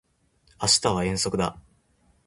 [0.59, 1.59] 明日は遠足だ